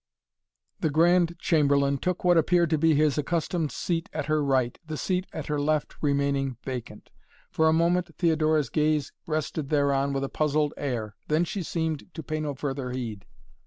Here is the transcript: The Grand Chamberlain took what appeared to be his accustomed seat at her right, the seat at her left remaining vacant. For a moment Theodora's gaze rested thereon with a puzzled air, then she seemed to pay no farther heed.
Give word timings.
The 0.79 0.89
Grand 0.89 1.37
Chamberlain 1.37 1.99
took 1.99 2.23
what 2.23 2.35
appeared 2.35 2.71
to 2.71 2.79
be 2.79 2.95
his 2.95 3.19
accustomed 3.19 3.71
seat 3.71 4.09
at 4.11 4.25
her 4.25 4.43
right, 4.43 4.79
the 4.83 4.97
seat 4.97 5.27
at 5.31 5.45
her 5.45 5.61
left 5.61 6.01
remaining 6.01 6.57
vacant. 6.63 7.11
For 7.51 7.67
a 7.67 7.71
moment 7.73 8.15
Theodora's 8.17 8.69
gaze 8.71 9.11
rested 9.27 9.69
thereon 9.69 10.11
with 10.11 10.23
a 10.23 10.27
puzzled 10.27 10.73
air, 10.75 11.13
then 11.27 11.45
she 11.45 11.61
seemed 11.61 12.11
to 12.15 12.23
pay 12.23 12.39
no 12.39 12.55
farther 12.55 12.89
heed. 12.89 13.27